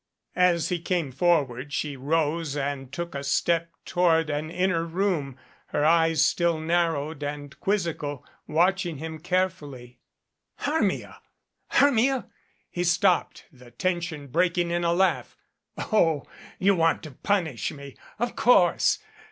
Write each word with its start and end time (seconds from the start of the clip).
As 0.35 0.69
he 0.69 0.79
came 0.79 1.11
forward 1.11 1.71
she 1.71 1.95
rose 1.95 2.57
and 2.57 2.91
took 2.91 3.13
a 3.13 3.23
step 3.23 3.69
toward 3.85 4.31
an 4.31 4.49
inner 4.49 4.83
room, 4.83 5.37
her 5.67 5.85
eyes 5.85 6.25
still 6.25 6.59
narrowed 6.59 7.21
and 7.21 7.55
quizzical, 7.59 8.25
watching 8.47 8.97
him 8.97 9.19
care 9.19 9.47
fully. 9.47 9.99
"Hermia 10.55 11.21
Hermia!" 11.67 12.25
He 12.71 12.83
stopped, 12.83 13.45
the 13.51 13.69
tension 13.69 14.25
break 14.25 14.57
ing 14.57 14.71
in 14.71 14.83
a 14.83 14.91
laugh. 14.91 15.37
"Oh, 15.77 16.25
you 16.57 16.73
want 16.73 17.03
to 17.03 17.11
punish 17.11 17.71
me, 17.71 17.95
of 18.17 18.35
course. 18.35 18.97